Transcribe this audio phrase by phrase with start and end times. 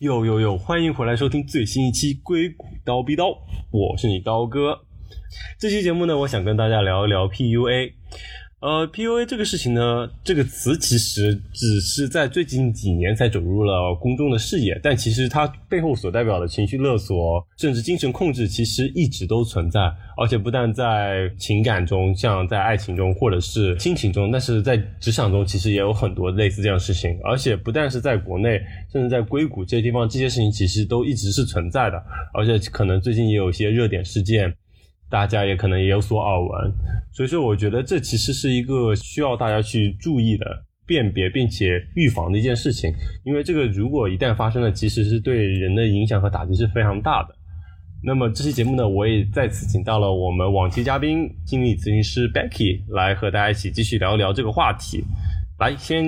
[0.00, 0.56] 哟哟哟！
[0.56, 3.30] 欢迎回来收听最新一期《硅谷刀逼刀》，
[3.72, 4.78] 我是你刀哥。
[5.58, 7.94] 这期节目呢，我想跟大家聊一聊 PUA。
[8.60, 19.80] 呃，PUA 这个事情呢，这个词其实只是在最近几年才走入了公众的视野，但其实它背后所代表的情绪勒索，甚至精神控制，其实一直都存在。
[20.16, 27.16] 而且不但在情感中，像在爱情中或者是亲情中，但是在职场中，其实也有很多类似这样的事情。
[27.22, 28.60] 而且不但是在国内，
[28.92, 32.02] 甚至在硅谷这些地方，这些事情其实都一直是存在的。
[32.34, 34.52] 而且可能最近也有一些热点事件。
[35.10, 36.72] 大家也可能也有所耳闻，
[37.12, 40.44] 所以说我觉得这其实是一个需要大家去注意的、
[40.86, 42.92] 辨别并且预防的一件事情。
[43.24, 47.34] 因为这个如果一旦发生了，其实是对人的影响和打击是非常大的。
[48.04, 55.04] 那么这期节目呢，我也再次请到了我们往期嘉宾心理咨询师 Becky 来和大家一起继续聊一聊这个话题。
[55.58, 56.04] 来，先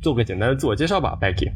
[0.00, 1.50] 做个简单的自我介绍吧，Becky。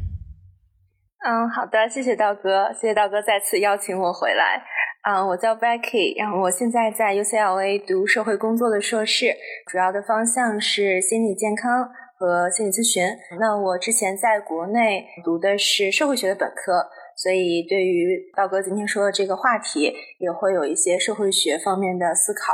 [1.23, 4.61] 嗯，好的，谢谢道哥，谢谢道哥再次邀请我回来。
[5.07, 9.33] 啊，我叫 Becky，然后我现在在 UCLA 读社会工作的硕士，
[9.65, 13.01] 主要的方向是心理健康和心理咨询。
[13.39, 22.51] 那我之前在国内读的是社会学的本科，所以对于道哥今天说的这个话题，也会有一些社会学方面的思考。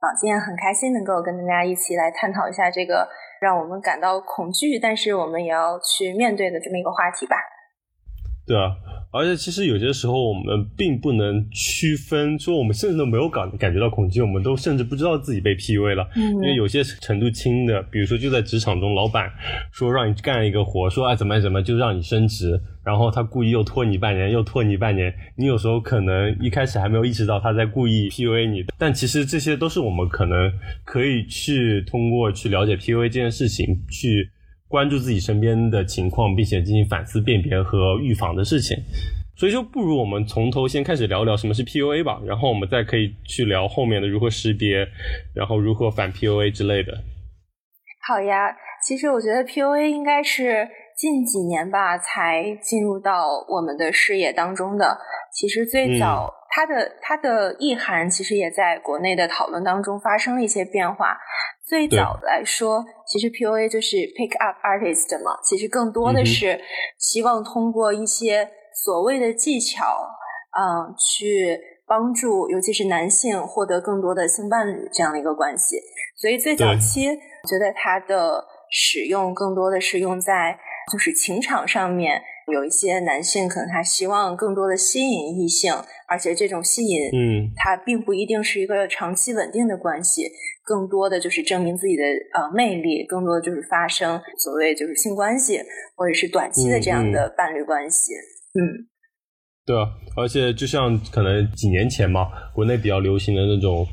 [0.00, 3.06] 啊，今天很开心能够跟大家一起来探讨一下这个
[3.42, 7.36] 让我们感到恐惧，但是我们也要去面对的这么一个话题吧。
[8.46, 8.99] 对啊。
[9.12, 16.08] 而且其实有些时候我们并不能区分，说我们甚至都没有感感觉到恐惧，我们都甚至不知道自己被 PUA 了。
[16.14, 19.28] 嗯，因为有些程度轻的，比如说就在职场中，老板
[19.72, 30.52] 说让你干一个活，说啊怎么怎么就让你升职，然后他故意又拖你半年，又拖你半年，你有时候可能一开始还没有意识到他在故意 PUA 你，但其实这些都是我们可能
[30.84, 34.30] 可以去通过去了解 PUA 这件事情去。
[34.70, 38.76] 关注自己身边的情况，并且进行反思、辨别和预防的事情，
[39.36, 44.86] 所以说不如我们从头先开始聊聊什么是 PUA 吧，然后我们再可以去聊后面的如何识别，
[45.34, 47.02] 然后如何反 PUA 之类的。
[48.06, 54.96] 好呀，其实我觉得 PUA 应该是近几年吧才进入到我们的视野当中的。
[55.34, 61.16] 其实最早它的它的意涵其实也在国内的讨论当中发生了一些变化。
[61.64, 66.60] 最早来说，其实 PUA 就是 pick up artist 嘛，其实更多的是
[66.98, 70.08] 希望通过一些所谓的技巧，
[70.58, 71.56] 嗯，去
[71.86, 75.76] 帮助尤其是男性获得更多的性伴侣这样的一个关系。
[76.20, 80.58] 所以最早期，我觉得它的使用更多的是用在
[80.92, 82.20] 就是情场上面。
[82.52, 85.72] 有一些男性可能他希望更多的吸引异性，
[86.08, 90.22] 而且这种吸引，嗯，它并不一定是一个长期稳定的关系，
[90.64, 92.02] 更多的就是证明自己的
[92.34, 95.60] 呃魅力，更多的就是发生所谓就是性关系
[95.96, 98.12] 或者是短期的这样的伴侣关系。
[98.54, 98.86] 嗯，
[99.64, 103.86] 对啊，而且就像可能几年前嘛，国内比较流行的那种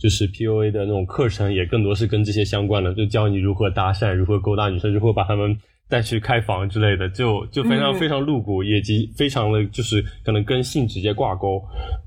[0.00, 5.56] 就是 PUA 的那种课程，也更多是跟这些相关的，就教你如何搭讪，如何勾搭女生，如何把她们。
[5.90, 11.60] 再去开房之类的，就就非常非常露骨，以及非常的就是可能跟性直接挂钩。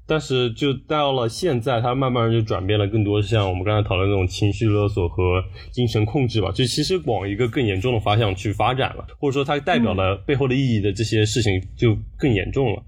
[0.07, 12.83] 但是就到了现在，它慢慢就转变了，更多像我们刚才讨论那种情绪勒索和精神控制吧，就其实往一个更严重的方向去发展了，或者说它代表了背后的意义的这些事情就更严重了。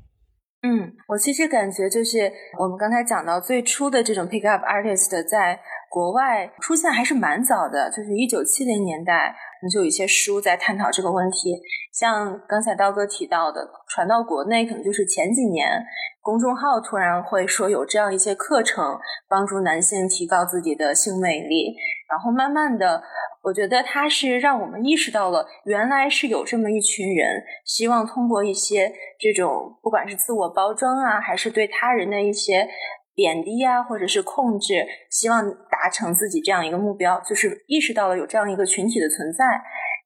[0.61, 5.59] 嗯，我其实感觉就是我们刚才讲到最初的这种 pick up artist 在
[5.95, 9.33] 国外出现还是蛮早的，就是一九七零年代。
[9.71, 11.59] 就有一些书在探讨这个问题，
[11.91, 15.83] 像刚才刀哥提到的，传到国内可能就是前几年
[16.21, 21.73] 公众号突然会说有这样一些课程，帮助男性提高自己的性魅力，
[22.07, 23.01] 然后慢慢的，
[23.41, 32.67] 我觉得它是让我们意识到了原来是有这么一群人，希望通过一些这种不管是自我包装啊，还是对他人的一些。
[33.15, 39.45] 贬低啊，或者是控制，希望达成自己这样一个目标，就是意识到了有这样一个群体的存在。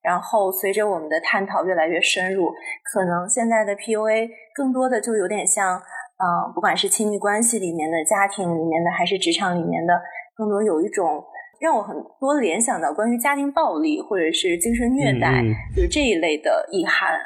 [0.02, 2.50] 然后随着我们的探讨越来越深入，
[2.94, 10.00] 可能现在的 PUA 更多的就有点像，嗯，不管是亲密关系里面的、家庭里面的，还是职场里面的，
[10.38, 11.22] 更多有一种
[11.60, 15.44] 让我很多联想到关于家庭暴力或者是精神虐待，
[15.76, 17.20] 就是这一类的意涵。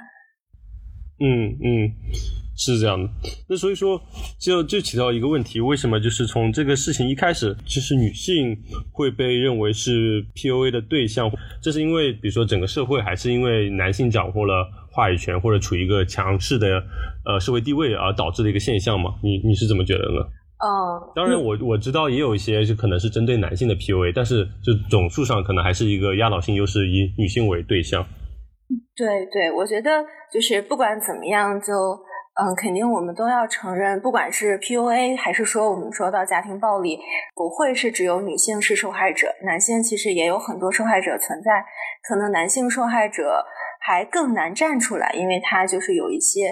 [1.19, 2.42] 嗯嗯。
[2.55, 3.09] 是这样的，
[3.49, 3.99] 那所以说
[4.39, 8.55] 就就提到一个问题，为什么就是从这个事情一开始，就是女性
[8.91, 11.31] 会被认为是 PUA 的对象？
[11.61, 16.83] 这是因为比如说整个社会，还是因为男性掌握了话语权或者处于一个强势的
[17.25, 19.15] 呃社会地位而导致的一个现象吗？
[19.23, 20.21] 你你是怎么觉得呢？
[20.59, 28.05] 哦，当然我我知道也有一些就可能是针对男性的 PUA，但是就总数上可能还是一个压倒性优势，以女性为对象。
[28.95, 29.89] 对对，我觉得
[30.31, 31.73] 就是不管怎么样，就
[32.35, 36.99] 嗯，肯定我们都要承认，不管是 PUA 还是说我们说到家庭暴力，
[37.35, 41.63] 不会是只有女性是受害者，男性其实也有很多受害者存在。
[42.01, 43.45] 可能男性受害者
[43.79, 46.47] 还更难站出来，因为他就是有一些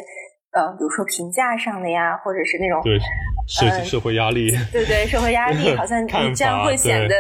[0.54, 3.00] 呃，比如说评价上的呀，或者是那种对
[3.48, 7.16] 社社会压力，对对，社会压力 好像你这样会显得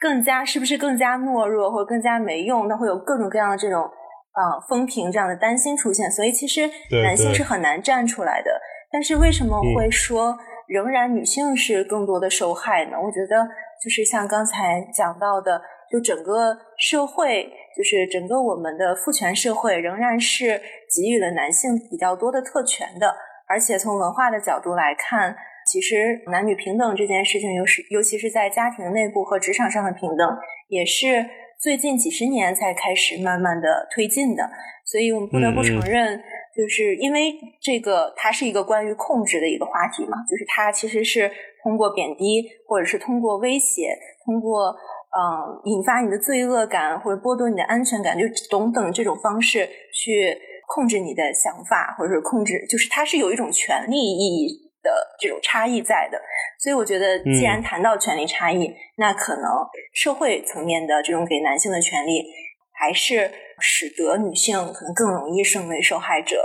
[0.00, 2.68] 更加是不是更加懦弱或者更加没用？
[2.68, 3.86] 那会有各种各样的这种。
[4.32, 6.68] 啊，风评这样的担心出现，所以其实
[7.02, 8.50] 男性是很难站出来的。
[8.90, 12.92] 但是为什么会说仍然女性是更多的受害呢？
[12.96, 13.46] 我觉得
[13.82, 15.60] 就是像刚才讲到的，
[15.90, 20.60] 就整个社会，就是整个我们的父权社会，仍然是
[20.94, 23.14] 给予了男性比较多的特权的。
[23.48, 25.34] 而且从文化的角度来看，
[25.66, 30.38] 其实男女平等这件事情，尤是尤其是在家庭内部和职场上的平等，
[30.68, 31.26] 也是。
[31.60, 34.48] 最近几十年才开始慢慢的推进的，
[34.84, 36.22] 所以我们不得不承认，
[36.56, 41.28] 就是因为这个它是一个关于控制的一个话题嘛，就是它其实是
[41.64, 50.38] 通过贬低，或者是通过威胁，通过嗯引发你的罪恶感或者剥夺你的安全感，就等等这种方式去
[50.68, 54.67] 控制你的想法，或者是控制，就是它是有一种权利意义。
[54.82, 56.18] 的这种差异在的，
[56.60, 59.44] 所以我觉得，既然谈到权利差异，那可能
[59.92, 62.24] 社会层面的这种给男性的权利，
[62.72, 63.30] 还是
[63.60, 66.36] 使得女性可能更容易成为受害者。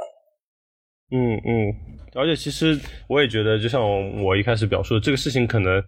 [1.12, 1.74] 嗯嗯，
[2.15, 3.81] 而且其实我也觉得，就像
[4.24, 5.81] 我一开始表述的，这个事情可能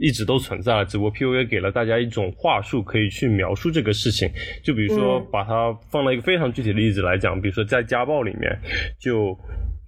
[0.00, 4.30] 一直都存在了，只不过 PUA 给了大家一种话术，可以去描述这个事情。
[4.64, 8.56] 就比如说，把它放到一个非常具体的例子来讲，比如说在家暴里面，
[9.00, 9.36] 就。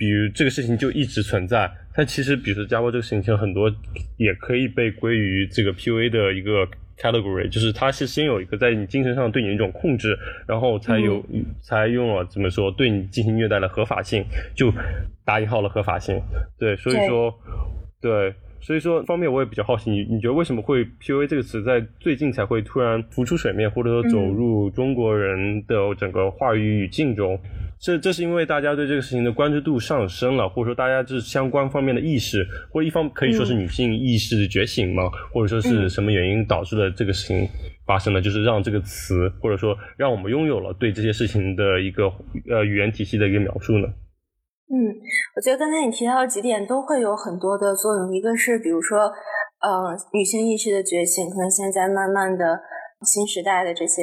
[0.00, 3.70] 比如这个事情就一直存在，但其实，比如说家暴这个事情，其实很多
[4.16, 6.66] 也可以被归于这个 PUA 的一个
[6.96, 10.16] category，就是它是先有一个在你精神上对你一种控制，
[10.48, 11.22] 然后才有
[11.60, 14.24] 才用了怎么说对你进行虐待的合法性，
[14.56, 14.72] 就
[15.22, 16.18] 打引号的合法性。
[16.58, 17.30] 对，所以说，
[18.00, 27.38] 对，所以说方面我也比较好奇，你你觉得为什么会 PUA 这个词在最近才会突然浮出水面，或者说走入中国人的整个话语语境中？
[27.82, 35.04] 这这是因为大家对这个事情的关注度上升了，或者说大家就是相关方面的意识，或者一方可以说是女性意识的觉醒吗？
[35.32, 37.48] 或者说是什么原因导致了这个事情
[37.86, 38.20] 发生了？
[38.20, 42.04] 就是让这个词，或者说让我们拥有了对这些事情的一个
[42.50, 43.88] 呃语言体系的一个描述呢？
[44.68, 44.76] 嗯，
[45.36, 48.14] 我觉得刚才你提到的几点都会有很多的作用。
[48.14, 49.10] 一个是比如说，
[49.64, 52.60] 呃，女性意识的觉醒，可能现在慢慢的
[53.06, 54.02] 新时代的这些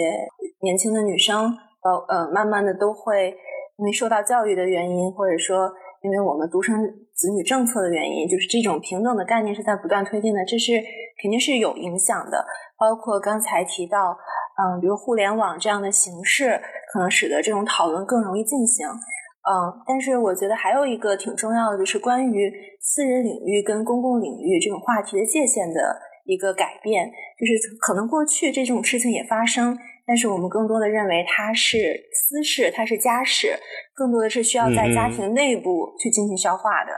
[0.62, 1.46] 年轻的女生，
[1.84, 3.38] 呃呃，慢慢的都会。
[3.78, 5.72] 因为受到教育的原因，或者说
[6.02, 6.76] 因为我们独生
[7.14, 10.74] 子女政策的原因，就是这种平等的概念是在不断推进的，这是
[11.22, 12.46] 肯定是有影响的。
[12.78, 14.18] 包括刚才提到，
[14.58, 16.60] 嗯，比如互联网这样的形式，
[16.92, 18.88] 可能使得这种讨论更容易进行。
[18.88, 19.54] 嗯，
[19.88, 22.52] 但是我觉得还有一个挺重要的，就是关于
[22.82, 27.10] 私人领域跟公共领域这种话题的界限的一个改变，
[27.40, 29.78] 就是可能过去这种事情也发生。
[30.08, 33.60] 但是我们更多的认为它是私事，它是家事，
[33.94, 36.92] 更多的是需要在家庭内部去进行消化的。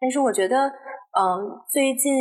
[0.00, 0.66] 但是我觉得，
[1.16, 2.12] 嗯，最近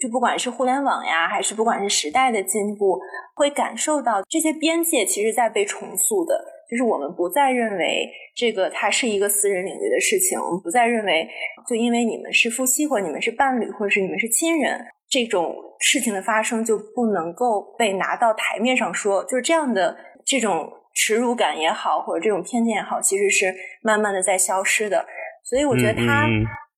[0.00, 2.98] 就不管是互联网呀，还是不管是时代的进步，
[3.34, 6.42] 会感受到这些边界其实在被重塑的。
[6.68, 11.28] 就是我们不再认为这个它是一个私人领域的事情，我们不再认为
[11.68, 14.84] 就因为你们是夫妻，或者你们是伴侣，或者是你们是亲人。
[15.16, 19.96] 这种事情的发生就不能够被拿到台面上说，就是这样的
[20.26, 25.06] 这种耻辱感也好，或者这种偏见也好，其实是慢慢的在消失的。
[25.42, 26.26] 所以我觉得它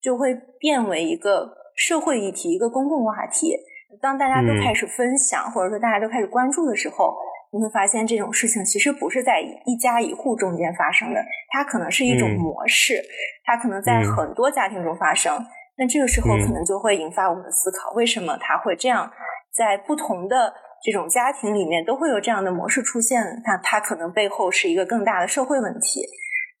[0.01, 3.57] 就会变为一个社会议题，一个公共话题。
[4.01, 7.13] 当大家都开始分享，或者说大家都开始关注的时候，
[7.51, 13.03] 你会发现这种事情其实不是在一家一户中间发生的，它可能是一种模式，
[13.43, 15.45] 它可能在很多家庭中发生。
[15.79, 19.09] 那这个时候可能就会引发我们的思考：为什么他会这样？
[19.51, 23.23] 在不同的这种家庭里面，都会有这样的模式出现。
[23.45, 26.05] 那它可能背后是一个更大的社会问题。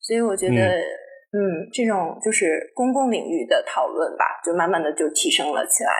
[0.01, 0.79] 所以我觉得，
[1.31, 5.91] 嗯，这种就是公共领域的讨论吧，就慢慢的就提升了起来。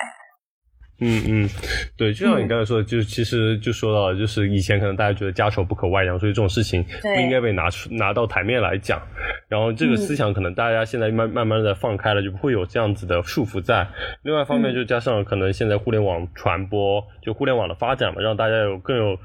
[1.02, 1.50] 嗯嗯，
[1.98, 9.02] 对，就像你刚才说的，就其实就说到，就是以前可能大家觉得家丑不可外扬，所以这种事情不应该被拿出拿到台面来讲。
[9.48, 13.88] 然后这个思想可能大家现在慢慢慢的放开了，就不会有这样子的束缚在。
[14.24, 19.18] 另外一方面，就加上可能现在互联网传播，就互联网的发展嘛，让大家有更有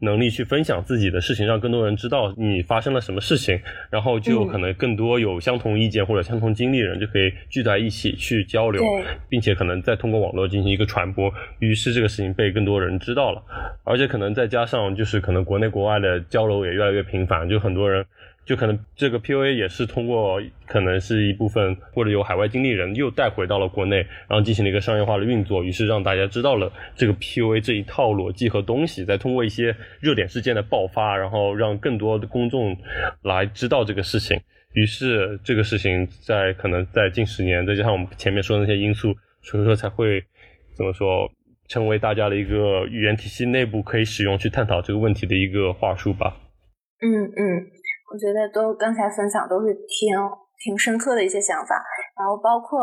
[0.00, 3.58] 能力去分享自己的事情，让更多人知道你发生了什么事情，
[3.90, 8.82] 然后就可能更多有相同意见或者相同经历的人就可以聚在一起去交流，
[9.28, 11.19] 并且可能再通过网络进行一个传播。
[11.58, 13.42] 于是这个事情被更多人知道了，
[13.84, 18.04] 而且可能再加上就是可能国内国外的交流也越来越频繁，就很多人
[18.44, 23.96] 就可能这个 PUA 也是通过可能是一部分或者有海外经历人又带回到了国内，
[24.28, 32.76] 然后进行了一个商业化的运作，于是让大家知道了这个 PUA 这一套逻辑和东西，再通过一些热点事件的爆发，然后让更多的公众
[33.22, 34.40] 来知道这个事情。
[34.72, 39.12] 于是这个事情在可能在近十年，再加上我们前面说的那些因素，
[39.42, 40.24] 所以说才会
[40.80, 41.28] 怎么说，
[41.68, 46.40] 成为大家的一个语言体系内部可以使用去探讨这个问题的一个话术吧。
[47.04, 47.68] 嗯嗯。
[48.10, 50.08] 我觉得都刚才分享都是挺
[50.58, 51.76] 挺深刻的一些想法，
[52.18, 52.80] 然后包括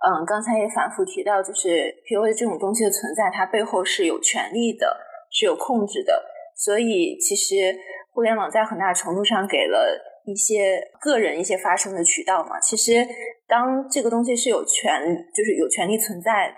[0.00, 4.96] 嗯，刚才也反复提到，就是 PUA 这种东西的存在，它背后是有权利的，
[5.30, 6.24] 是有控制的。
[6.56, 7.76] 所以其实
[8.14, 12.58] 互联网在很大程度上给了一些个人一些发声的渠道嘛。
[12.60, 13.04] 其实
[13.46, 15.02] 当这个东西是有权，
[15.36, 16.48] 就是有权利存在、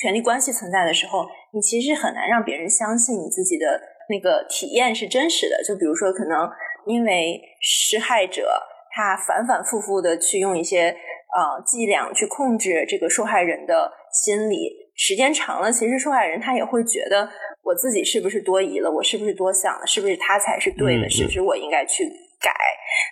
[0.00, 5.62] 权力关系存在的时候，你其实很难让别人相信你自己的那个体验是真实的。
[5.62, 6.48] 就比如说可能。
[6.86, 8.50] 因为施害者
[8.90, 17.28] 他反反复复的去用一些呃伎俩去控制这个受害人的心理，时间长了，其实受害人他也会觉得
[17.62, 22.04] 我自己是不是多疑了，我是不是多想了，是不是他才是对的，是不是我应该去
[22.40, 22.50] 改，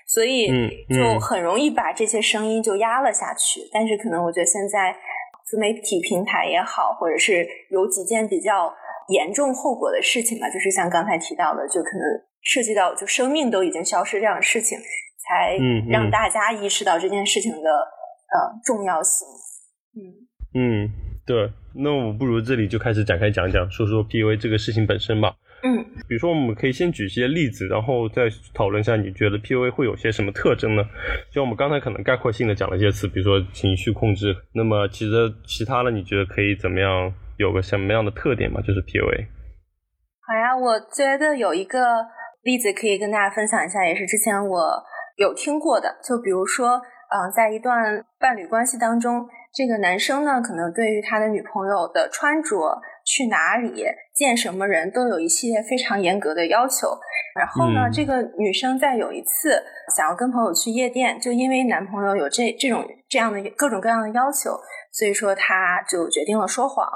[0.06, 0.48] 所以
[0.88, 3.60] 就很容易把这些声音就压了下去。
[3.70, 4.96] 但是可能我觉得现在
[5.48, 8.72] 自媒体平台也好，或者是有几件比较
[9.08, 12.28] 严重后果的事情吧，就是像刚才提到的，就可能。
[12.40, 14.78] 涉及到就生命都已经消失这样的事情，
[15.18, 15.58] 才
[15.90, 19.26] 让大家意识到这件事情的呃重要性。
[19.96, 20.00] 嗯
[20.54, 20.90] 嗯，
[21.26, 21.50] 对。
[21.74, 25.34] 那我不如这里就开始展开讲讲，说说 PUA 这个事情本身吧。
[25.62, 30.82] 嗯，比如说我们可以先举一些例子，然后再讨论一下你觉得 PUA 会有些什么特征呢？
[31.32, 34.34] 就我们刚才可能概括性的讲了一些词，比如说情绪控制。
[34.54, 37.12] 那么其实其他的，你觉得可以怎么样？
[37.38, 38.60] 有个什么样的特点吗？
[38.60, 39.26] 就是 PUA。
[40.26, 41.78] 好呀，我觉得有一个。
[42.44, 44.82] 例子可以跟大家分享一下，也是之前我
[45.16, 45.98] 有听过的。
[46.02, 53.82] 就比如说，嗯，在一段伴侣关系当中，这个男生呢，可能对于他的女朋友的穿着、去哪里、
[54.14, 56.88] 见什么人都有一系列非常严格的要求。
[57.34, 59.62] 然后呢，这个女生在有一次
[59.96, 64.50] 想要跟朋友去夜店，就因为男朋友有这这种这样的各种各样的要求，
[64.92, 66.86] 所以说她就决定了说谎，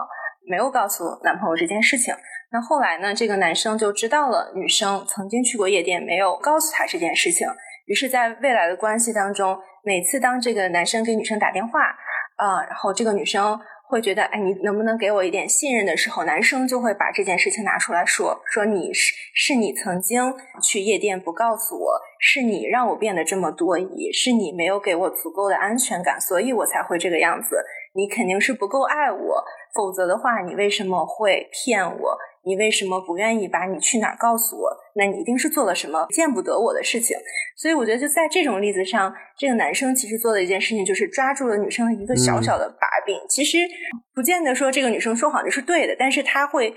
[0.51, 2.15] 没有告诉男朋友这件事情。
[2.51, 3.15] 那后来呢？
[3.15, 7.49] 这个男生就知道了女生曾经去过夜店，没有告诉他这件事情。
[7.87, 11.81] 于是，在未来的关系当中，每次当这个男生给女生打电话，
[12.37, 13.59] 啊，然后这个女生
[13.93, 20.33] 会觉得，哎，你能不能给我一点信任的时候，男生就会把这件事情拿出来说，说你是是你曾经
[20.63, 27.63] 去夜店不告诉我，是你让我变得这么多疑，是你没有给我足够的安全感，所以我才会这个样子。
[27.95, 29.45] 你肯定是不够爱我，
[29.75, 32.19] 否则的话，你为什么会骗我？
[32.45, 34.71] 你为什么不愿意把你去哪儿告诉我？
[34.95, 37.17] 那你一定是做了什么见不得我的事情。
[37.57, 43.17] 所以我觉得就在这种例子上，这个男生其实做的一件事情就是抓住了女生的一个小小的把柄。
[43.29, 43.59] 其实
[44.15, 46.75] 不见得说这个女生说谎就是对的，但是他会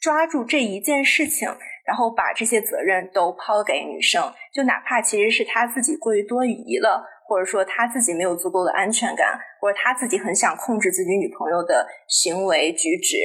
[0.00, 1.48] 抓住这一件事情，
[1.86, 4.22] 然后把这些责任都抛给女生。
[4.52, 13.16] 就哪怕其实是他自己过于多疑了，或者说他自己没有足够的安全感，或者他自己很想控制自己女朋友的行为举止。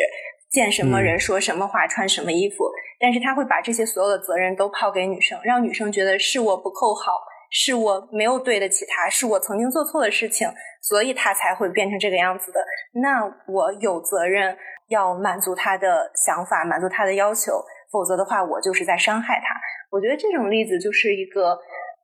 [0.50, 2.66] 见什么人说什么话，穿什么衣服，
[3.00, 7.12] 但是他会把这些所有的责任都抛给女生，让女生觉得是我不够好，
[7.52, 10.52] 是我没有对得起他，是我曾经做错的事情，
[10.82, 12.60] 所以他才会变成这个样子的。
[13.02, 19.56] 那我有责任要满足他的想法，满足他的要求，否则的话，我就是在伤害他。
[19.92, 21.60] 我觉得这种例子就是一个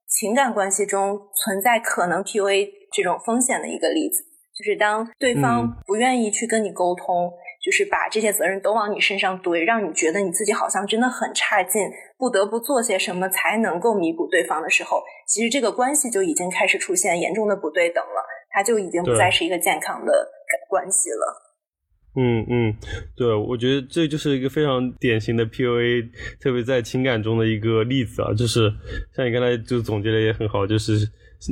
[0.07, 4.23] 情感关系中存在可能 PUA 这种风险的一个例子，
[4.55, 7.31] 就是当对方不愿意去跟你沟通。
[7.65, 11.81] 就是把这些责任都往你身上堆，让你觉得你自己好像真的很差劲，
[12.15, 20.13] 不得不做些什么才能够弥补对方的时候，其实这个关系就已经开始出现严重的不对等了，它就已经不再是一个健康的
[20.69, 21.41] 关系了。
[22.15, 22.73] 嗯嗯，
[23.17, 26.07] 对，我觉得这就是一个非常典型的 PUA，
[26.39, 28.71] 特别在情感中的一个例子啊，就是
[29.15, 30.93] 像你刚才就总结的也很好，就是。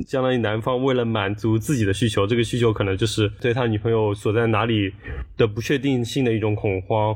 [0.08, 4.92] 相当于男方为了满足自己的需求，这个需求可能就是对他女朋友所在哪里
[5.38, 7.16] 的不确定性的一种恐慌，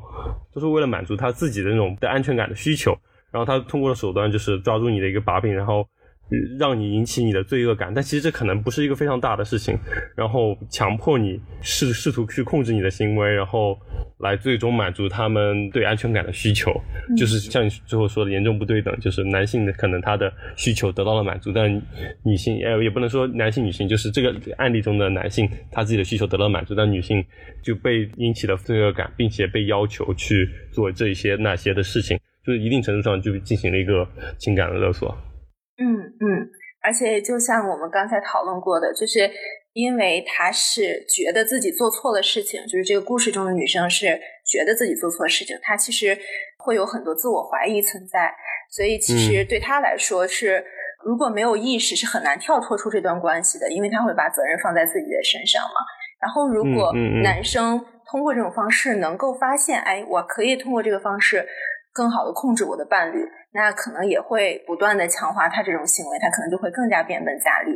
[0.54, 2.92] 就是为了满足他自己的那种的安全感的需求，
[3.32, 5.88] 然后他通过的手段就是抓住你的一个把柄，然后。
[6.60, 9.78] 让你引起你的罪恶感，但其实这可能不是一个非常大的事情，
[10.16, 13.78] 然后强迫你试试图去控制你的行为，然后
[14.20, 16.72] 来最终满足他们对安全感的需求，
[17.16, 21.72] 就是像你最后说的严重不对等，就是男性的可能他的需求得到了满足，但
[22.24, 27.24] 女性呃也不能说男性女性，就是这个案例中的男性他自己的需求得到满足，但女性
[27.62, 34.06] 就被引起了罪恶感，并且被要求去做这些那些的事情，就是一定程度上就进行了一个
[34.38, 35.18] 情感的勒索。
[35.80, 35.86] 嗯
[36.20, 36.50] 嗯，
[36.82, 39.30] 而且就像我们刚才讨论过的，就是
[39.74, 46.18] 因为他是觉得自己做错了事情，就是这个故事中的女生是觉得自己做错事情，她其实
[46.58, 48.34] 会有很多自我怀疑存在，
[48.72, 50.66] 所以其实对她来说是
[51.06, 55.76] 如果没有意识是很难跳脱出这段关系的，因为她会把责任放在自己的身上嘛。
[56.20, 56.92] 然后如果
[57.22, 57.80] 男生
[58.10, 61.46] 通过这种方式能够发现，哎，我可以通过这个方式
[61.98, 63.18] 更好的控制我的伴侣，
[63.52, 67.72] 那可能也会不断的强化他这种行为，他可能就会更加变本加厉。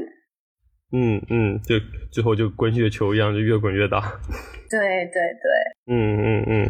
[0.93, 1.75] 嗯嗯，就
[2.11, 3.99] 最后就滚雪球一样，就越滚越大。
[4.69, 5.49] 对对对。
[5.89, 6.69] 嗯嗯嗯，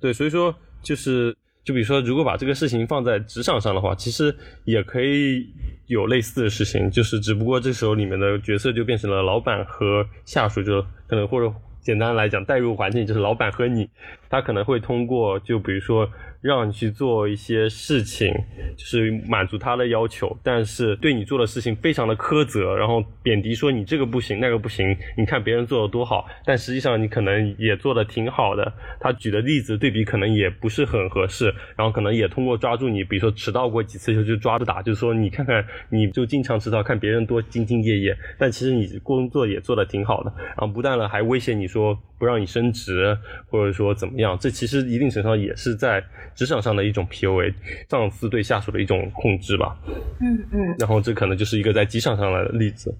[0.00, 5.44] 对，所以说就是，就比如说，如果把这个事情放在职场上的话，其实也可以
[5.88, 11.52] 有类似的事情，就是只不过这时候里面的角色就变成了老板和下属，就可能或者。
[11.82, 13.90] 简单来讲，代入环境就是老板和你，
[14.30, 16.08] 他可能会通过，就比如说。
[16.42, 18.34] 让你去做一些事情，
[18.76, 24.96] 就是满足他的要求，但是对你做的事情非常的苛责，然后贬低说你这个不行，那个不行。
[25.16, 28.72] 你看别人做的多好，但实际上你可能也做的挺好的。
[28.98, 31.46] 他举的例子对比可能也不是很合适，
[31.76, 40.32] 然后可能也通过抓住你，比如说迟到过几次就就抓着打，就是说你看看你就经常迟到，看别人多兢兢业业，但其实你工作也做的挺好的。
[40.36, 44.36] 然后不但了，还威胁你说不让你升职，或者说怎么样。
[44.40, 46.02] 这其实一定程度上也是在。
[46.34, 47.54] 职场上的一种 PUA，
[47.88, 49.76] 上司对下属的一种控制吧。
[50.20, 50.76] 嗯嗯。
[50.78, 52.90] 然后这可能就是一个在职场上的例子。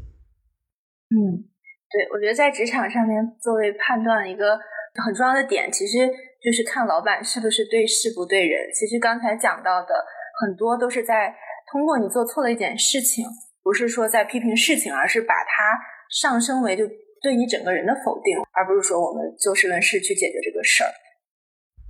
[1.10, 1.44] 嗯，
[1.90, 4.58] 对，我觉得在职场上面，作为判断一个
[5.04, 6.08] 很重要的点，其实
[6.42, 8.70] 就是看老板是不是对事不对人。
[8.72, 9.94] 其实刚才讲到的
[10.40, 11.34] 很多都是在
[11.70, 13.24] 通过你做错了一件事情，
[13.62, 15.78] 不是说在批评事情，而是把它
[16.10, 16.86] 上升为就
[17.22, 20.90] 对你整个人的否定，而不是说我们就事论事去解决这个事儿。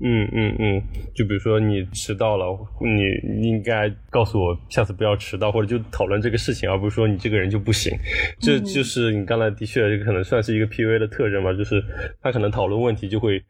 [0.04, 0.82] 嗯嗯嗯，
[1.14, 2.44] 就比如说你迟到了，
[2.80, 7.96] 你应该告诉我下次不要迟到，或者就讨论这个事情，而不是说你这个人就不行。
[8.40, 11.80] 这就是你刚才的确可能算是一个 P U A 的特征吧，就是
[12.20, 13.40] 他可能讨论问题就会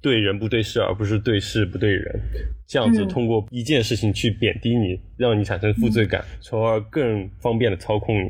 [0.00, 2.20] 对人不对事，而不是对事不对人，
[2.68, 8.28] 这样子通过一件事情去贬低你，让你产生负罪感，从而更方便的操控你。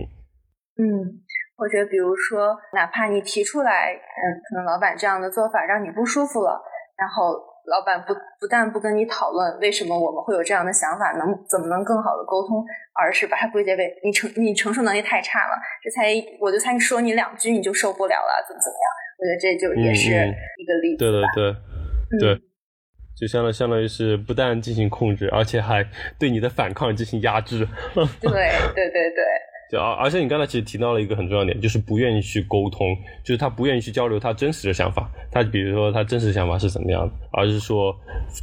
[0.78, 1.20] 嗯，
[1.56, 6.58] 或者比如说，哪怕你提出来，嗯，可能老板这样的做法让你不舒服了，
[6.96, 7.54] 然后。
[7.66, 18.86] 老板不不但不跟你讨论为什么我们会有这样的想法，能怎么能更好的沟通，而是把它归结为你承你承受能力太差了，这才我就才说你两句你就受不了了，怎么怎么样？
[19.18, 20.98] 我觉得这就也是一个例子。
[20.98, 22.42] 对对对对，
[23.18, 25.84] 就相当相当于是不但进行控制，而且还
[26.18, 27.66] 对你的反抗进行压制。
[27.94, 29.24] 对对对对。
[29.68, 35.10] 就而而且你刚才其实提到了一个很重要点，就是不愿意去沟通，就是他不愿意去交流他真实的想法。
[35.32, 37.92] 他比如说他真实想法是怎么样的，而是说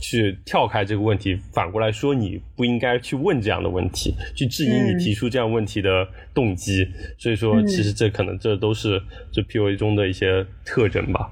[0.02, 6.86] 去跳开这个问题，反过来说你不应该去问这样的问题，去质疑你提出这样问题的动机。
[7.18, 11.32] 所以说，其实这可能这都是这 PUA 中的一些特征吧。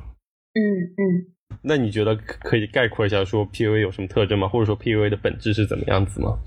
[0.53, 1.59] 嗯嗯。
[1.63, 4.47] 那你觉得可以概括一下说 PUA 有什么特征吗？
[4.47, 6.39] 或者说 PUA 的本质是怎么样子吗？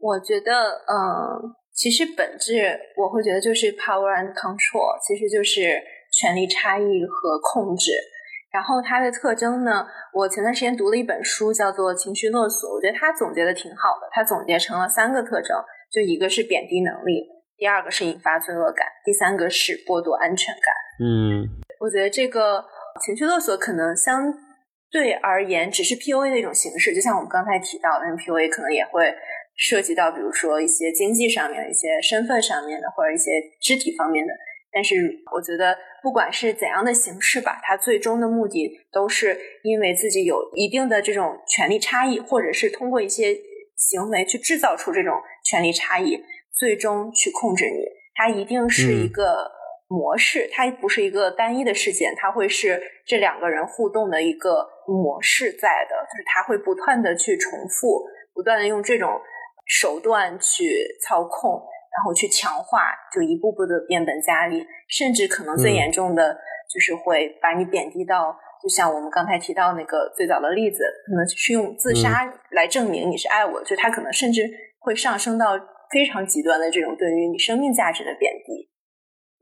[0.00, 0.52] 我觉得，
[0.88, 1.54] 嗯。
[1.78, 7.92] 其实本质我会觉得就是 power and control，其实就是权力差异和控制。
[8.50, 14.08] 然后它的特征呢，我前段时间读了一本书，叫做《情绪勒索》，我觉得它总结的挺好的。
[14.10, 15.56] 它总结成了三个特征，
[15.92, 17.22] 就一个是贬低能力，
[17.56, 20.74] 第二个是引发罪恶感，第三个是剥夺安全感。
[20.98, 21.46] 嗯，
[21.78, 22.64] 我觉得这个
[23.06, 24.34] 情绪勒索可能相
[24.90, 29.14] 对而言只是 PUA 的一种形式，就像我们刚才提到的，PUA 可能也会。
[29.58, 34.32] 涉及到比如说一些经济上面的一些身份上面的，或者一些肢体方面的，
[34.72, 34.94] 但是
[35.34, 43.36] 我觉得不管是怎样的形式吧，它最终的目的都是因为自己有一定的这种权利差异，或者是通过一些
[43.76, 45.12] 行为去制造出这种
[45.44, 46.22] 权利差异，
[46.54, 47.82] 最终去控制你。
[48.14, 49.50] 它一定是一个
[49.88, 59.20] 模式，它不是一个单一的事件，它会是这两个人互动的一个模式在的，就是它会不断的去重复，不断的用这种。
[59.68, 66.34] 手段去操控，然后去强化，就一步步的变本加厉，甚至可能最严重的
[66.72, 74.42] 就是会把你贬低到，就像我们刚才提到那个最早的例子，可能是用自杀来证明你是爱我，就他可能甚至
[74.78, 75.58] 会上升到
[75.92, 78.68] 非常极端的这种对于你生命价值的贬低。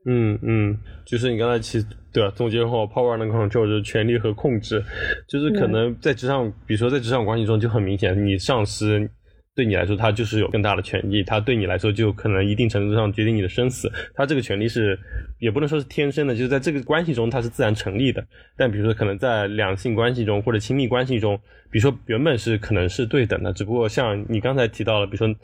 [0.09, 2.31] 嗯嗯，就是你刚才其实对吧？
[2.35, 4.81] 总结后，power and control 就是权力和控制，
[5.29, 9.09] 就是可能在职场，比如说在职场关系中就很明显，你上司。
[9.57, 13.91] 对你来说，他就是有更大的权利，他对你来说就可能一定程度上决定你的生死。
[14.13, 14.97] 他这个权利是，
[15.39, 18.23] 也不能说是天生的，就是在这个关系中他是自然成立的。
[18.55, 21.39] 但比如说，可能在两性关系中或者亲密关系中，
[21.69, 25.35] 比如说原本是可能是对等的，只不过像你刚才提到了，比如说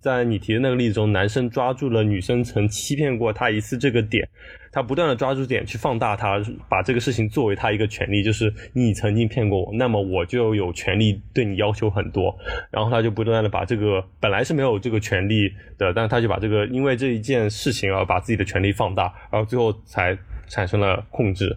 [0.00, 4.28] 在你提的那个例子中，男生抓住了女生曾欺骗过他一次这个点，
[4.72, 12.36] 他不断的抓住点去放大他，把这个事情作为他一个权利，就是你曾经骗过我，那么我就有权利对你要求很多，
[12.70, 21.56] 然后他就不断的把这个本来是没有这个权利的，但是他就把这个因为这一件事情而把自己的权利放大，然后最后才产生了控制。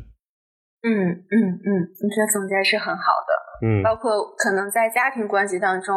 [0.86, 3.44] 嗯嗯嗯，你这总结是很好的。
[3.64, 5.96] 嗯，包括可能在家庭关系当中，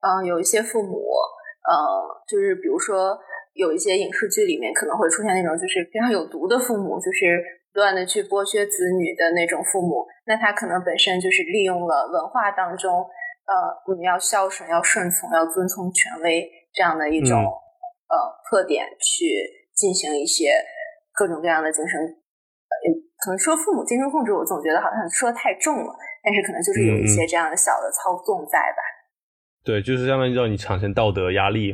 [0.00, 0.94] 嗯，有一些父母，
[1.66, 1.74] 呃，
[2.28, 3.18] 就是比如说
[3.54, 7.42] 有一些影视剧里面可能会出现那种就是非常有毒的父母，就是
[7.74, 10.06] 不断的去剥削子女的那种父母。
[10.26, 13.52] 那他可能本身就是利用了文化当中，呃，
[13.86, 18.14] 我们要孝顺、要顺从、要遵从权威这样的一种呃
[18.48, 19.26] 特点，去
[19.74, 20.52] 进行一些
[21.12, 21.98] 各种各样的精神。
[23.18, 25.90] 可能说父母精神控制，我总觉得好像说的太重了，
[26.22, 28.82] 但是可能就是有一些这样的小的操纵在吧？
[29.64, 31.72] 对，就是相当于让你产生道德压力、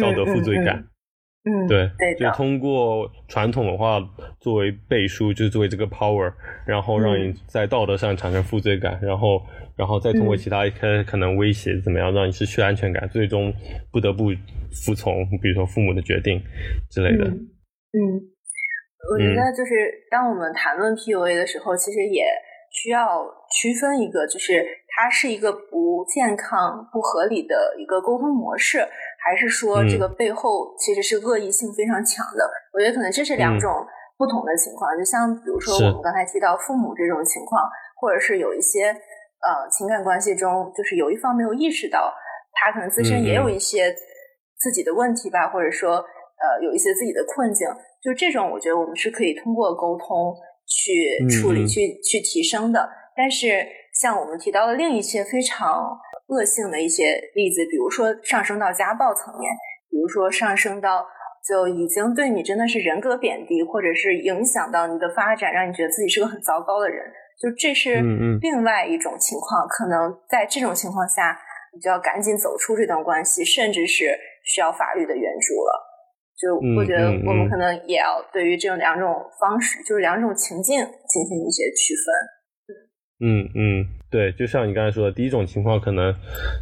[0.00, 0.84] 道德负罪感。
[1.44, 3.98] 嗯，对，对，就通过传统文化
[4.40, 6.32] 作为背书，就是作为这个 power，
[6.66, 9.42] 然后让你在道德上产生负罪感，然后，
[9.76, 13.52] 然后再通过其他可可能威胁怎么样让你失去安全感，最终
[13.92, 14.30] 不得不
[14.84, 16.42] 服从，比如说父母的决定
[16.90, 17.26] 之类的。
[17.26, 18.30] 嗯。
[19.12, 22.24] 我觉得就是当我们谈论 PUA 的时候，其实也
[22.74, 28.80] 需要区分一个，就是它是一个不健康、不合理的一个沟通模式，
[29.24, 32.50] 还是说这个背后其实是恶意性非常强的？
[32.74, 33.70] 我觉得可能这是两种
[34.18, 34.90] 不同的情况。
[34.98, 37.62] 就像比如说我们刚才提到父母这种情况，
[38.00, 42.12] 或者是有一些呃情感关系中，就是有一方没有意识到
[42.52, 43.94] 他可能自身也有一些
[44.58, 47.68] 自己的问题吧，或者说呃有一些自己的困境。
[48.02, 50.34] 就这种，我觉得我们是可以通过沟通
[50.66, 52.88] 去处理、去去提升的。
[53.16, 55.96] 但是，像我们提到的另一些非常
[56.26, 59.52] 恶性的一些例子，比如说上升到家暴层面，
[59.88, 61.06] 比如说上升到
[61.46, 67.04] 就已经对你真的是人格贬低，或者是影响到你的发展，让你觉得自己是个很糟糕的人，
[67.40, 68.02] 就这是
[68.40, 69.68] 另外一种情况。
[69.68, 71.38] 可能在这种情况下，
[71.72, 75.93] 你就要赶紧走出这段关系，甚至是需要法律的援助了。
[76.40, 80.76] 就我觉得，我们可能也要对于这种两种方式，就是两种情境
[81.08, 82.14] 进行一些区分。
[83.20, 86.12] 嗯嗯，对，就像你刚才说的，第一种情况，可能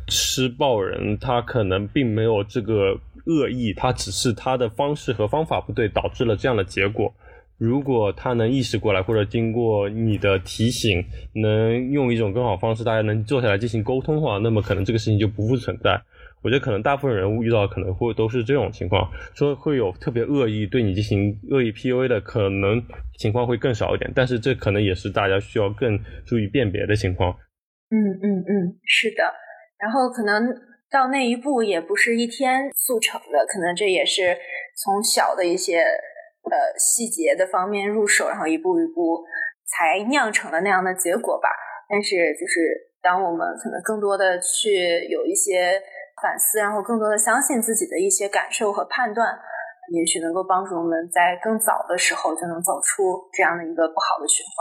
[0.09, 2.93] 施暴人他可能并没有这个
[3.27, 7.13] 恶意，他只是他的方式和方法不对，导致了这样的结果。
[7.59, 11.03] 如果他能意识过来，或者经过你的提醒，
[11.35, 16.01] 能用一种更好方式，大家能坐下来进行沟通的话，那么可能这个事情就不复存在。
[16.43, 22.83] 我觉得可能大部分人遇到可能会都是这种情况，说会有特别恶意对你进行恶意 PUA 的可能
[23.17, 27.31] 情况会更少一点，但是这可能也是大家需要更注意辨别的情况。
[27.91, 29.23] 嗯嗯嗯，是的。
[29.79, 30.53] 然后可能
[30.91, 34.37] 到那一步也不是一天速成的，可能这也是
[34.83, 39.23] 从小的一些呃细节的方面入手，然后一步一步
[39.65, 41.49] 才酿成了那样的结果吧。
[41.89, 45.81] 但是就是当我们可能更多的去有一些。
[46.23, 49.37] 反思，然后更多的相信自己的一些感受和判断，
[49.93, 54.55] 也许能够帮助我们在更早的时候就能走出这样的一个不好的循环。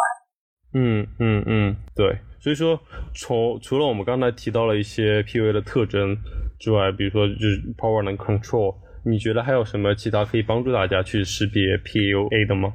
[0.74, 2.18] 嗯嗯嗯，对。
[2.42, 2.80] 所以说，
[3.14, 6.18] 除除了我们刚才提到了一些 PUA 的特征
[6.60, 8.74] 之外，比如说就是 power and control，
[9.06, 12.74] 你觉得还有什么其他可以帮助大家去识别 PUA 的吗？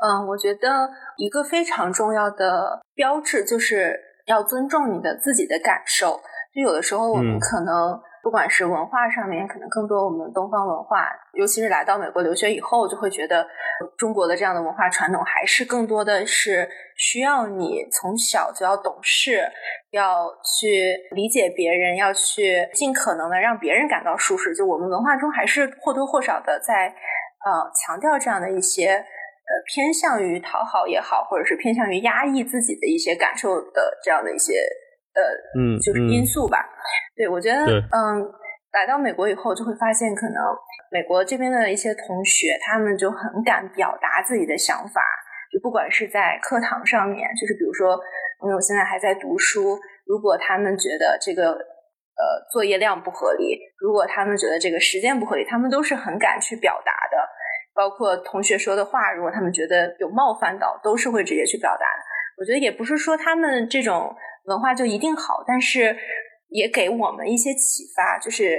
[0.00, 6.20] 嗯，我觉得一个非常重要的标志就是要尊重你的自己的感受。
[6.54, 13.46] 就有的时候，我们可能不管是文化上面，可能更多我们东方文化，尤其是来到美国留学以后，就会觉得
[13.96, 19.40] 中国的这样的文化传统，还是更多的是需要你从小就要懂事，
[19.92, 20.26] 要
[20.58, 24.54] 去理解别人，要去尽可能的让别人感到舒适。
[24.54, 34.54] 就我们文化中还是或多或少的在呃强调这样的一些呃偏向于讨好也好，或者是偏向于压抑自己的一些感受的这样的一些。
[35.18, 36.64] 呃，嗯，就是因素吧。
[37.16, 38.22] 对，我觉得，嗯，
[38.72, 40.38] 来到美国以后，就会发现，可能
[40.92, 45.02] 美国这边的一些同学，他们就很敢表达自己的想法。
[45.50, 47.98] 就不管是在课堂上面，就是比如说，
[48.44, 49.76] 因为我现在还在读书，
[50.06, 57.18] 如果他们觉得这个呃作业量不合理，如果他们觉得这个时间不合理，他们都是很敢去表达的。
[57.74, 62.02] 包括同学说的话，如果他们觉得有冒犯到，都是会直接去表达的。
[62.38, 64.14] 我觉得也不是说他们这种。
[64.48, 65.96] 文化就一定好，但是
[66.48, 68.56] 也给我们一些启发，就是，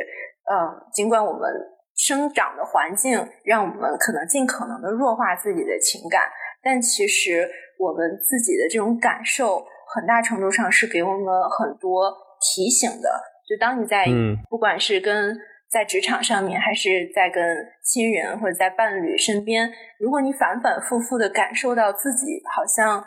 [0.49, 1.51] 嗯，尽管我们
[1.97, 6.29] 生长的环境让我们可能尽可能的弱化自己的情感，
[6.63, 13.09] 但其实我们自己的这种感受很大程度上是给我们很多提醒的。
[13.49, 14.05] 就当你在
[14.49, 15.35] 不管是跟
[15.71, 17.43] 在职场上面，还是在跟
[17.83, 23.03] 亲人或者在伴侣身边，如果你反反复复的感受到自己好像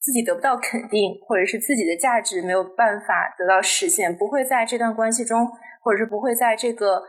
[0.00, 5.46] 自己得不到肯定，或者是自己的价值没有办法得到实现，不会在这段关系中，
[5.82, 7.02] 或者是不会在这个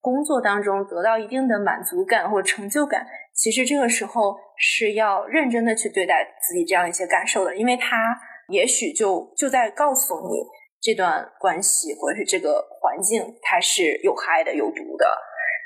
[0.00, 8.16] 工作当中得到一定的满足感或成就感，其实这个时候是要认真的去对待自己这样一些感受的，因为他
[8.48, 10.46] 也许就就在告诉你。
[10.78, 15.04] 这段关系或者是这个环境，它是有害的、有毒的，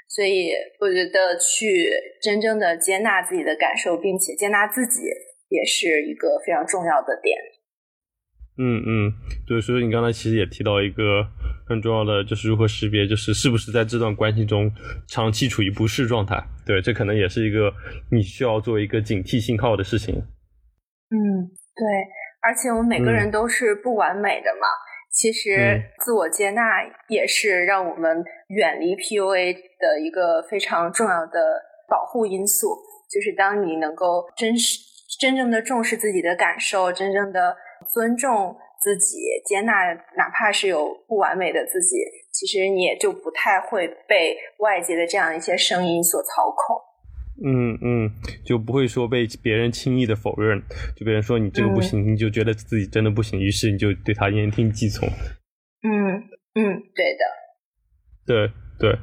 [0.09, 1.91] 所以我觉得去
[2.23, 5.03] 真正的接纳自己的感受，并且接纳自己，
[5.51, 7.37] 也是一个非常重要的点。
[8.57, 9.13] 嗯嗯，
[9.47, 11.25] 对，所以你刚才其实也提到一个
[11.67, 14.71] 很重要的，就是如何识别，就是是不是在这段关系中
[15.09, 16.37] 长期处于不适状态。
[16.67, 17.73] 对，这可能也是一个
[18.11, 20.15] 你需要做一个警惕信号的事情。
[20.15, 21.17] 嗯，
[21.75, 21.87] 对，
[22.43, 24.67] 而且我们每个人都是不完美的嘛。
[25.11, 26.63] 其实，自我接纳
[27.09, 32.77] 也是让我们远离 PUA 的一个非常重要的保护因素。
[33.11, 34.79] 就是当你能够真实、
[35.19, 37.57] 真正的重视自己的感受，真正的
[37.93, 39.73] 尊重自己，接纳
[40.17, 41.97] 哪怕是有不完美的自己，
[42.31, 46.77] 其实你也就不太会被外界的这样一些声音所操控。
[47.43, 48.11] 嗯嗯，
[48.45, 50.63] 就不会说被别人轻易的否认，
[50.95, 55.09] 就别人说你这个不行，你就觉得自己真的不行，于是你就对他言听计从。
[55.83, 56.21] 嗯
[56.55, 57.25] 嗯，对的，
[58.27, 58.97] 对对。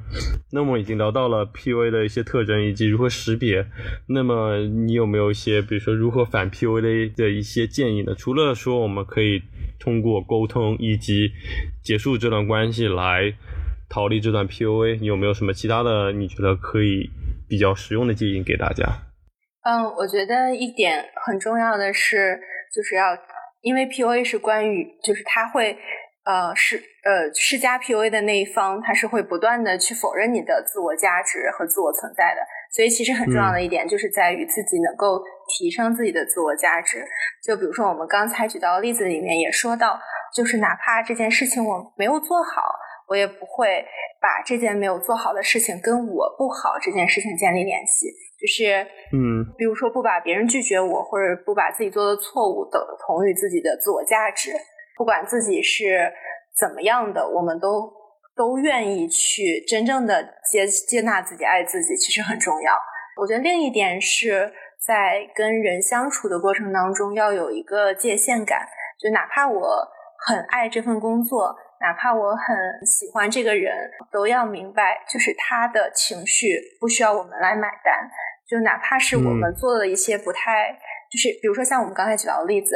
[0.51, 3.65] 那么已经聊到了 PUA 的一些特征以及如何识别，
[4.09, 8.15] 那么你有没有一些，比如说如何反 PUA 的一些建议呢？
[8.15, 9.41] 除了说我们可以
[9.79, 11.31] 通过沟通以及
[11.83, 13.33] 结束这段关系来
[13.87, 17.09] 逃离这段 PUA，你有没有什么其他的你觉得可以？
[17.49, 18.83] 比较实用的建议给大家。
[19.63, 22.37] 嗯，我觉得一点很重要的是，
[22.75, 23.17] 就是要
[23.61, 25.77] 因为 PUA 是关于，就是他会
[26.27, 26.75] 呃施
[27.07, 32.41] 呃施加 PUA 的那一方，他是会不断的去否认你的自我价值和自我存在的。
[32.75, 37.05] 所以其实很重要的一点就是在于自己能够提升自己的自我价值。
[37.41, 39.97] 就比如说我们刚才举到的例子里面也说到，
[40.35, 42.61] 就是哪怕这件事情我没有做好。
[43.07, 43.85] 我也不会
[44.19, 48.83] 把这件没有做好的事情跟我不好这件事情建立联系，就是
[49.15, 54.51] 嗯，比如说不把别人拒绝我，或者不把自己做的错误等同于自己的自我价值，
[54.97, 56.11] 不管自己是
[56.59, 57.93] 怎么样的，我们都
[58.35, 62.73] 都愿意去真正的接接纳自己、爱自己，其实很重要。
[63.21, 64.51] 我觉得另一点是
[64.85, 68.67] 在跟人相处的过程当中要有一个界限感，
[68.99, 69.87] 就哪怕我
[70.25, 71.55] 很爱这份工作。
[71.79, 73.71] 哪怕我很喜欢这个人，
[74.11, 78.09] 都要明白，就是他的情绪不需要我们来买单。
[78.49, 80.71] 就哪怕是我们做了一些不太，
[81.11, 82.75] 就是比如说像我们刚才举到的例子，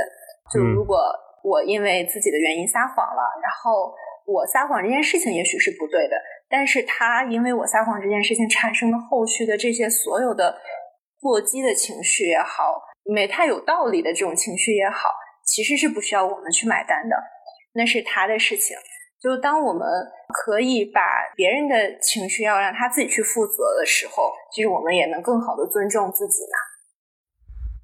[0.53, 1.01] 就如果
[1.43, 3.93] 我因为自己的原因撒谎了，然后
[4.25, 6.15] 我撒谎这件事情也许是不对的，
[6.49, 10.57] 但是他因为我撒谎这件事情产生的后续的这些所有的
[11.19, 15.09] 过激的情绪也好，没太有道理的这种情绪也好，
[15.45, 17.15] 其实是不需要我们去买单的，
[17.73, 18.75] 那是他的事情。
[19.21, 19.87] 就当我们
[20.33, 20.99] 可以把
[21.35, 26.57] 别人的情绪要让他自己去负责的时候，其实我们也能更好的尊重自己呢。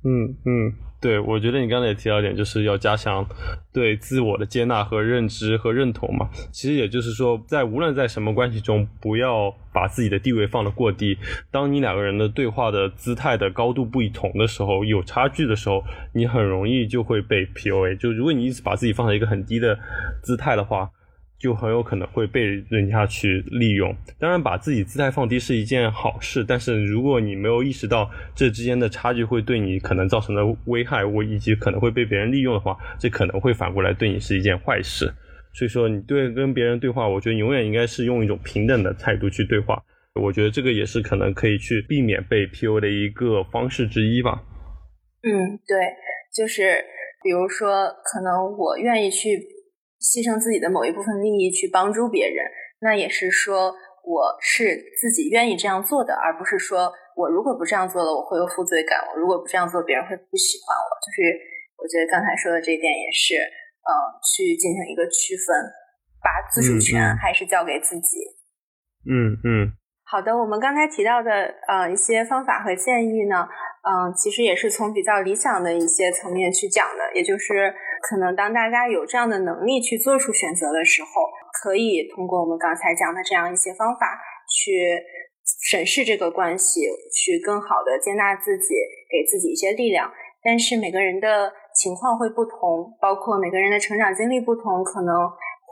[0.10, 3.24] 嗯嗯，对，我觉得你刚才也提到一点，就是要加强
[3.72, 6.28] 对自我的接纳和认知和认同嘛。
[6.52, 11.18] 其实也就是说，在无论在什么关系中，不要把自己的地位放得过低。
[11.52, 15.84] 当你两个人的对话的姿态的高度不一同的时候，有差距的时候，
[16.14, 17.98] 你很容易就会被 PUA。
[17.98, 19.78] 就如果你一直把自己放在一个很低的
[20.24, 20.90] 姿态的话。
[21.40, 23.96] 就很有可能会被人家去利用。
[24.20, 35.14] 当然，把自己姿态放低是一件好事，但是如果你没有意识到这之间的差距会对你可能造成的危害，我以及可能会被别人利用的话，这可能会反过来对你是一件坏事。
[35.54, 39.80] 所以说，你对跟别人对话，我觉得永远应该是用一种平等的态度去对话。
[40.16, 44.42] 我觉得这个也是可能可以去避免被 PU 的一个方式之一吧。
[45.22, 45.78] 嗯，对，
[46.36, 46.84] 就是
[47.24, 49.56] 比如说，可能我愿意去。
[50.08, 52.48] 牺牲自己的某一部分利益去帮助别人，
[52.80, 53.76] 那也是说
[54.08, 60.90] 我是自己愿意这样做的，而不是说我如果不这样做了，我会有负罪感；我如果不这样做，别人会不喜欢我。
[61.04, 61.20] 就是
[61.76, 63.92] 我觉得刚才说的这一点也是，嗯，
[64.24, 65.52] 去进行一个区分，
[66.24, 68.24] 把自主权还是交给自己。
[69.04, 69.76] 嗯嗯。
[70.08, 71.32] 好的，我们刚才提到的
[71.68, 73.44] 呃一些方法和建议呢，
[73.88, 81.08] 嗯，其实也是从比较理想的一些层面去讲的，也就是可能当大家有这样的能力去做出选择的时候，
[81.64, 84.20] 可以通过我们刚才讲的这样一些方法
[84.50, 85.00] 去
[85.64, 86.82] 审视这个关系，
[87.16, 88.76] 去更好的接纳自己，
[89.10, 90.12] 给自己一些力量。
[90.44, 95.16] 但是每个人的情况会不同，包括每个人的成长经历不同，可能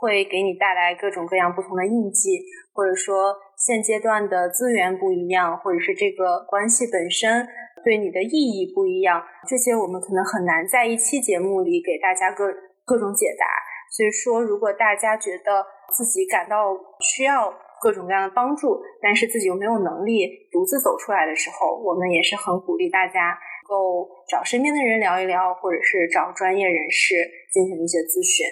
[0.00, 2.40] 会给你带来各种各样不同的印记，
[2.72, 7.46] 或者说现阶段的资源不一样，或者是这个关系本身
[7.86, 12.42] 对你的意义不一样，这些我们可能很难在一期节目里给大家各
[12.84, 13.46] 各种解答。
[13.94, 27.14] 所以说，如果大家觉得自己感到需要各种各样的帮助，但是自己又没有能力独自走出来的时候，我们也是很鼓励大家能够找身边的人聊一聊，或者是找专业人士
[27.52, 28.44] 进行一些咨询。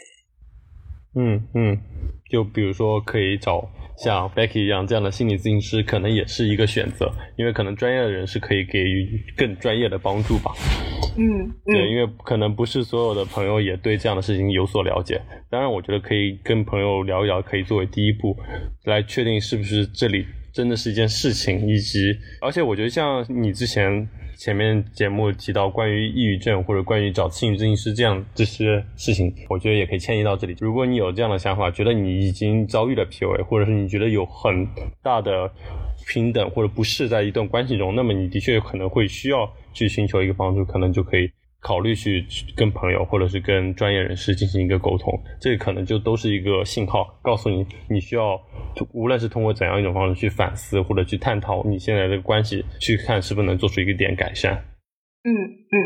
[1.17, 1.77] 嗯嗯，
[2.31, 3.69] 就比如说可以找。
[3.97, 10.53] 像 Becky 一样这样的心理咨询师，可能也是一个选择，因为可能专业的人是可以给予更专业的帮助吧。
[11.17, 15.21] 嗯，对，因为可能不是所有的朋友也对这样的事情有所了解。
[15.49, 18.37] 当然，我觉得可以跟朋友聊一聊，可以作为第一步，
[18.85, 24.09] 来确定是不是这里真的是一件事情，以及，而且我觉得像你之前。
[24.37, 30.57] 前面节目提到关于抑郁症或者关于找心理咨询师这样这些事情，我觉得也可以迁移到这里。
[30.61, 34.67] 如果你有这样的想法，觉得你已经遭遇了 PUA，或者是你觉得有很
[35.03, 35.51] 大的
[36.07, 41.31] 平等或者不适在一段关系中，那么你的确可能会需要去寻求一个帮助，可能就可以。
[41.65, 42.23] 考虑去
[42.55, 48.39] 跟朋友或者是跟专业人士进行一个沟通，这可能就都是一个信号，告诉你你需要，
[48.93, 54.53] 无论是通过怎样一种方式去反思或者去探讨你现在的关系，去看是不是能做出一个点改善。
[55.25, 55.77] 嗯嗯，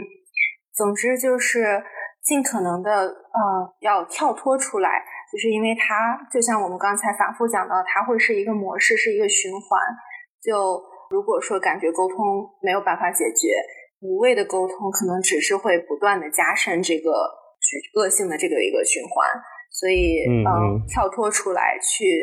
[0.74, 1.80] 总之就是
[2.24, 3.40] 尽可能的呃
[3.80, 4.90] 要跳脱出来，
[5.32, 9.78] 就是因为它就像我们刚才反复讲到，它会是一个模式，是一个循环。
[10.42, 13.46] 就如果说感觉沟通没有办法解决。
[14.00, 17.10] 无谓的沟通可能只是会不断的加深这个
[17.94, 19.28] 恶性的这个一个循环，
[19.70, 22.22] 所以嗯，跳脱出来去，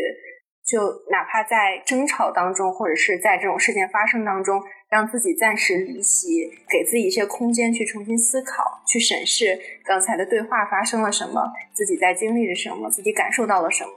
[0.66, 0.80] 就
[1.12, 13.92] 哪怕在争吵当中，或者是在这种事件发生当中，让自己暂时离席，给自己一些空间去重新思考，去审视刚才的对话发生了什么，自己在经历着什么，自己感受到了什么，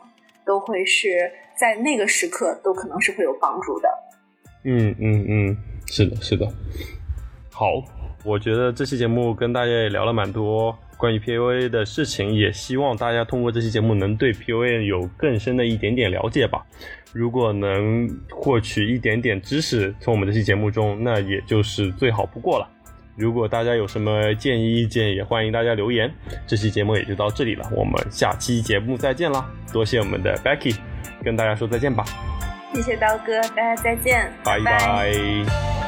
[0.44, 3.88] 都会是在那个时刻都可能是会有帮助的。
[4.64, 6.46] 嗯嗯嗯，是的，是的。
[7.58, 7.82] 好，
[8.22, 16.64] 我觉得这期节目跟大家也聊了蛮多关于 PUA 的事情，也希望大家通过这期节目能对 PUA 有更深的一点点了解吧。
[17.12, 22.68] 如果能获取一点点知识从我们这期节目中，那也就是最好不过了。
[23.16, 26.08] 如果大家有什么建议意见，也欢迎大家留言。
[26.46, 29.44] 这期节目也就到这里了，我们下期节目再见啦！
[29.72, 30.76] 多谢我们的 Becky，
[31.24, 32.04] 跟大家说再见吧。
[32.72, 35.87] 谢谢刀哥，大家再见，拜拜。